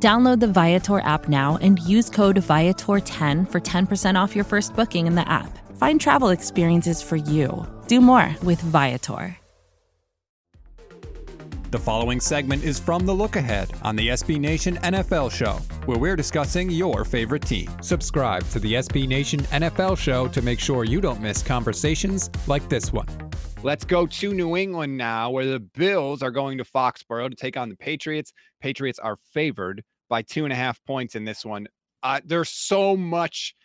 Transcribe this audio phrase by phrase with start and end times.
[0.00, 5.08] Download the Viator app now and use code Viator10 for 10% off your first booking
[5.08, 5.58] in the app.
[5.76, 7.66] Find travel experiences for you.
[7.88, 9.36] Do more with Viator.
[11.70, 15.98] The following segment is from The Look Ahead on the SB Nation NFL Show, where
[15.98, 17.70] we're discussing your favorite team.
[17.82, 22.66] Subscribe to the SB Nation NFL Show to make sure you don't miss conversations like
[22.70, 23.27] this one.
[23.64, 27.56] Let's go to New England now, where the Bills are going to Foxborough to take
[27.56, 28.32] on the Patriots.
[28.60, 31.66] Patriots are favored by two and a half points in this one.
[32.04, 33.56] Uh, there's so much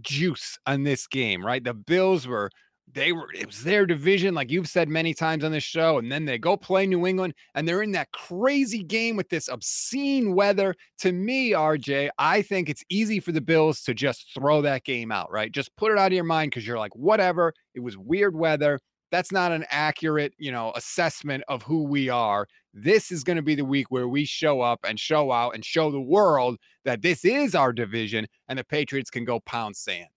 [0.00, 1.62] juice on this game, right?
[1.62, 2.50] The Bills were
[2.94, 6.12] they were it was their division like you've said many times on this show and
[6.12, 10.34] then they go play New England and they're in that crazy game with this obscene
[10.34, 14.84] weather to me RJ I think it's easy for the Bills to just throw that
[14.84, 17.80] game out right just put it out of your mind cuz you're like whatever it
[17.80, 18.78] was weird weather
[19.14, 23.42] that's not an accurate you know assessment of who we are this is going to
[23.42, 27.00] be the week where we show up and show out and show the world that
[27.00, 30.08] this is our division and the Patriots can go pound sand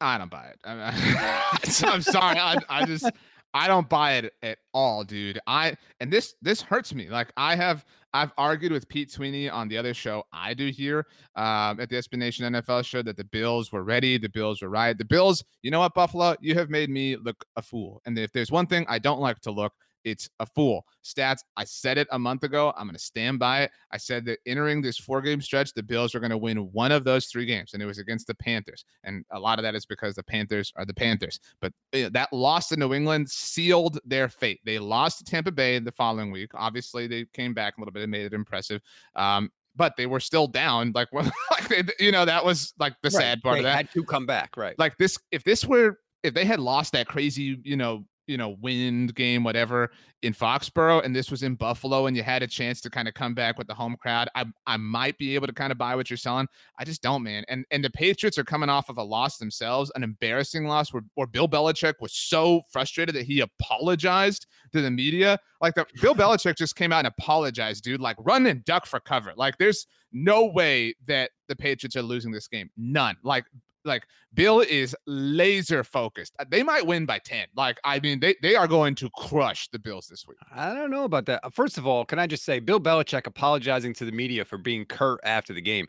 [0.00, 0.60] I don't buy it.
[0.64, 1.58] I
[1.92, 2.38] am sorry.
[2.38, 3.10] I, I just
[3.58, 5.40] I don't buy it at all, dude.
[5.48, 7.08] I and this this hurts me.
[7.08, 7.84] Like I have
[8.14, 11.96] I've argued with Pete Sweeney on the other show I do here um, at the
[11.96, 14.96] SB Nation NFL show that the Bills were ready, the Bills were right.
[14.96, 18.00] The Bills, you know what, Buffalo, you have made me look a fool.
[18.06, 19.72] And if there's one thing I don't like to look,
[20.10, 20.86] it's a fool.
[21.04, 22.72] Stats, I said it a month ago.
[22.76, 23.70] I'm going to stand by it.
[23.90, 26.92] I said that entering this four game stretch, the Bills are going to win one
[26.92, 28.84] of those three games, and it was against the Panthers.
[29.04, 31.40] And a lot of that is because the Panthers are the Panthers.
[31.60, 34.60] But uh, that loss to New England sealed their fate.
[34.64, 36.50] They lost to Tampa Bay the following week.
[36.54, 38.80] Obviously, they came back a little bit and made it impressive.
[39.16, 40.92] Um, but they were still down.
[40.94, 43.12] Like, like they, you know, that was like the right.
[43.12, 43.72] sad part they of that.
[43.72, 44.78] They had to come back, right?
[44.78, 48.56] Like this, if this were if they had lost that crazy, you know, you know,
[48.60, 49.90] wind game, whatever,
[50.22, 53.14] in Foxborough, and this was in Buffalo, and you had a chance to kind of
[53.14, 55.96] come back with the home crowd, I I might be able to kind of buy
[55.96, 56.46] what you're selling.
[56.78, 57.44] I just don't, man.
[57.48, 61.02] And and the Patriots are coming off of a loss themselves, an embarrassing loss where,
[61.14, 65.38] where Bill Belichick was so frustrated that he apologized to the media.
[65.60, 68.00] Like the Bill Belichick just came out and apologized, dude.
[68.00, 69.32] Like run and duck for cover.
[69.36, 72.70] Like there's no way that the Patriots are losing this game.
[72.76, 73.16] None.
[73.22, 73.44] Like
[73.88, 76.34] like Bill is laser focused.
[76.38, 77.46] Uh, they might win by 10.
[77.56, 80.38] Like, I mean, they, they are going to crush the Bills this week.
[80.54, 81.40] I don't know about that.
[81.42, 84.58] Uh, first of all, can I just say Bill Belichick apologizing to the media for
[84.58, 85.86] being curt after the game?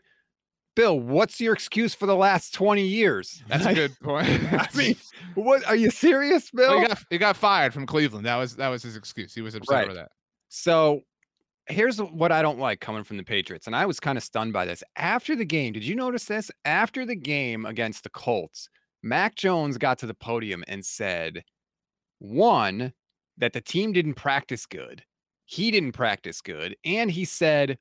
[0.76, 3.42] Bill, what's your excuse for the last 20 years?
[3.48, 4.28] That's a good point.
[4.52, 4.96] I mean,
[5.34, 6.70] what are you serious, Bill?
[6.70, 8.24] Well, he, got, he got fired from Cleveland.
[8.24, 9.34] That was that was his excuse.
[9.34, 9.84] He was upset right.
[9.84, 10.12] over that.
[10.48, 11.02] So
[11.70, 14.52] here's what I don't like coming from the Patriots, and I was kind of stunned
[14.52, 14.82] by this.
[14.96, 16.50] After the game, did you notice this?
[16.64, 18.68] After the game against the Colts,
[19.02, 21.42] Mac Jones got to the podium and said,
[22.18, 22.92] one,
[23.38, 25.02] that the team didn't practice good.
[25.46, 26.76] He didn't practice good.
[26.84, 27.78] And he said,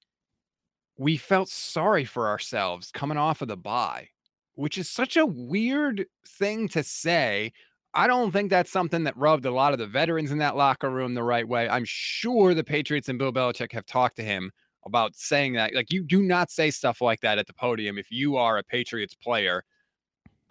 [0.98, 4.10] we felt sorry for ourselves coming off of the bye,
[4.56, 7.52] which is such a weird thing to say
[7.94, 10.90] I don't think that's something that rubbed a lot of the veterans in that locker
[10.90, 11.68] room the right way.
[11.68, 14.52] I'm sure the Patriots and Bill Belichick have talked to him
[14.86, 15.74] about saying that.
[15.74, 18.64] Like, you do not say stuff like that at the podium if you are a
[18.64, 19.64] Patriots player.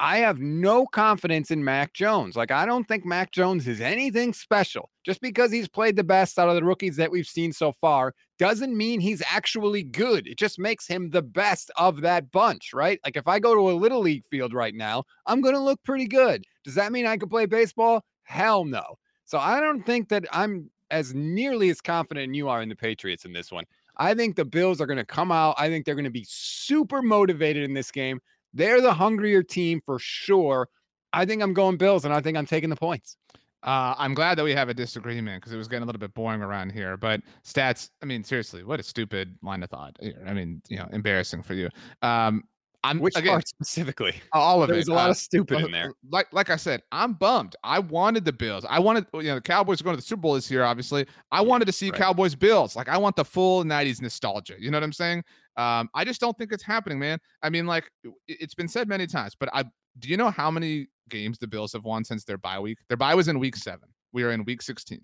[0.01, 2.37] I have no confidence in Mac Jones.
[2.37, 4.91] Like, I don't think Mac Jones is anything special.
[5.05, 8.15] Just because he's played the best out of the rookies that we've seen so far
[8.39, 10.29] doesn't mean he's actually good.
[10.29, 13.01] It just makes him the best of that bunch, right?
[13.05, 15.83] Like, if I go to a little league field right now, I'm going to look
[15.83, 16.45] pretty good.
[16.65, 18.05] Does that mean I can play baseball?
[18.23, 18.99] Hell no.
[19.25, 23.25] So I don't think that I'm as nearly as confident you are in the Patriots
[23.25, 23.65] in this one.
[23.97, 25.57] I think the Bills are going to come out.
[25.59, 28.21] I think they're going to be super motivated in this game.
[28.55, 30.69] They're the hungrier team for sure.
[31.13, 33.17] I think I'm going Bills, and I think I'm taking the points.
[33.63, 36.15] Uh, I'm glad that we have a disagreement because it was getting a little bit
[36.15, 36.97] boring around here.
[36.97, 39.97] But stats, I mean, seriously, what a stupid line of thought.
[40.27, 41.69] I mean, you know, embarrassing for you.
[42.03, 42.45] Um,
[42.89, 44.15] I'm which again, part specifically?
[44.33, 44.73] All of it.
[44.75, 45.93] There's a lot uh, of stupid in there.
[46.11, 47.57] Like like I said, I'm bummed.
[47.63, 48.65] I wanted the Bills.
[48.69, 50.65] I wanted you know the Cowboys are going to the Super Bowl this year.
[50.65, 51.99] Obviously, I wanted to see right.
[51.99, 52.77] Cowboys Bills.
[52.77, 54.55] Like I want the full '90s nostalgia.
[54.59, 55.25] You know what I'm saying?
[55.57, 57.19] Um, I just don't think it's happening, man.
[57.43, 57.91] I mean, like
[58.27, 59.65] it's been said many times, but I
[59.99, 62.79] do you know how many games the Bills have won since their bye week?
[62.89, 63.89] Their bye was in week seven.
[64.13, 65.01] We are in week 16.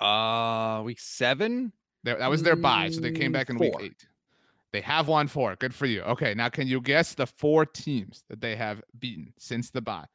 [0.00, 1.72] Uh, week seven.
[2.04, 3.66] That, that was their bye, so they came back in Four.
[3.66, 4.06] week eight.
[4.72, 5.54] They have won four.
[5.56, 6.00] Good for you.
[6.02, 10.06] Okay, now can you guess the four teams that they have beaten since the bye?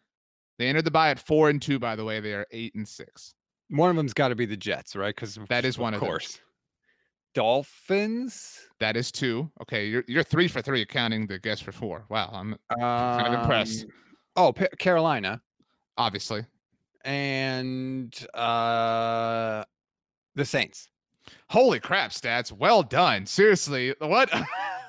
[0.58, 1.78] They entered the bye at four and two.
[1.78, 3.36] By the way, they are eight and six.
[3.70, 5.14] One of them's got to be the Jets, right?
[5.14, 6.10] Because That is one of of them.
[6.10, 6.40] course.
[7.36, 8.58] Dolphins.
[8.80, 9.52] That is two.
[9.62, 12.06] Okay, you're you're three for three, counting the guess for four.
[12.10, 13.84] Wow, I'm kind of impressed.
[13.84, 13.90] Um,
[14.40, 15.42] Oh, Pa- Carolina
[15.98, 16.46] obviously
[17.04, 19.64] and uh
[20.36, 20.90] the Saints.
[21.50, 22.52] Holy crap, stats.
[22.52, 23.26] Well done.
[23.26, 24.30] Seriously, what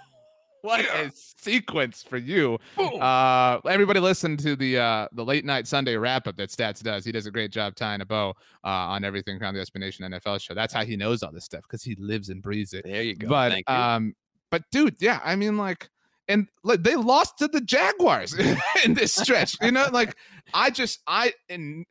[0.62, 2.58] what a sequence for you.
[2.78, 7.04] Uh everybody listen to the uh the late night Sunday wrap up that Stats does.
[7.04, 8.30] He does a great job tying a bow
[8.64, 10.54] uh on everything around the SB Nation NFL show.
[10.54, 12.84] That's how he knows all this stuff because he lives and breathes it.
[12.84, 13.28] there you go.
[13.28, 13.74] But Thank you.
[13.74, 14.14] um
[14.50, 15.88] but dude, yeah, I mean like
[16.28, 18.34] and like they lost to the Jaguars
[18.84, 19.56] in this stretch.
[19.62, 20.14] You know, like
[20.54, 21.86] I just I and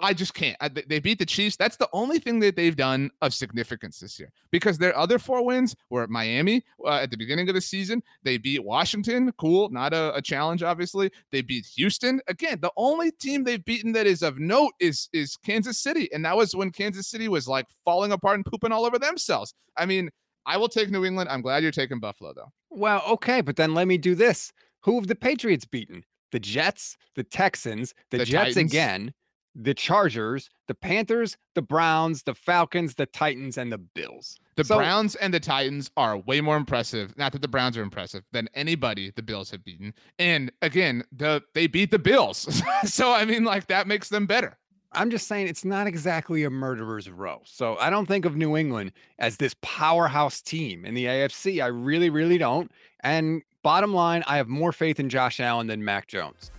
[0.00, 0.56] I just can't.
[0.60, 1.56] I, they- beat the Chiefs.
[1.56, 4.30] That's the only thing that they've done of significance this year.
[4.52, 8.02] Because their other four wins were at Miami uh, at the beginning of the season.
[8.22, 9.32] They beat Washington.
[9.38, 11.10] Cool, not a, a challenge, obviously.
[11.32, 12.20] They beat Houston.
[12.28, 16.24] Again, the only team they've beaten that is of note is is Kansas City, and
[16.24, 19.52] that was when Kansas City was like falling apart and pooping all over themselves.
[19.76, 20.10] I mean,
[20.46, 21.28] I will take New England.
[21.30, 22.52] I'm glad you're taking Buffalo though.
[22.70, 24.52] well, okay, but then let me do this.
[24.84, 26.04] Who have the Patriots beaten?
[26.30, 28.72] The Jets, the Texans, the, The Jets Titans.
[28.72, 29.14] again,
[29.54, 34.38] the Chargers, the Panthers, the Browns, the Falcons, the Titans, and the Bills.
[34.56, 37.16] The So- Browns and the Titans are way more impressive.
[37.16, 39.94] Not that the Browns are impressive than anybody the Bills have beaten.
[40.18, 42.62] And again, the they beat the Bills.
[42.84, 44.58] so I mean, like that makes them better.
[44.92, 47.42] I'm just saying it's not exactly a murderer's row.
[47.44, 51.62] So I don't think of New England as this powerhouse team in the AFC.
[51.62, 52.70] I really, really don't.
[53.00, 56.50] And bottom line, I have more faith in Josh Allen than Mac Jones.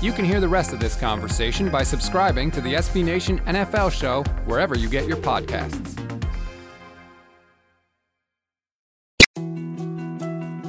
[0.00, 3.92] You can hear the rest of this conversation by subscribing to the SB Nation NFL
[3.92, 5.96] show wherever you get your podcasts.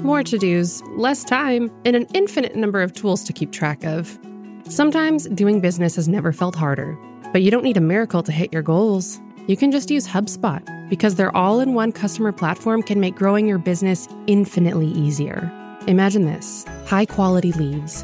[0.04, 4.20] More to dos, less time, and an infinite number of tools to keep track of.
[4.68, 6.98] Sometimes doing business has never felt harder,
[7.32, 9.22] but you don't need a miracle to hit your goals.
[9.48, 13.48] You can just use HubSpot because their all in one customer platform can make growing
[13.48, 15.50] your business infinitely easier.
[15.88, 18.04] Imagine this high quality leads,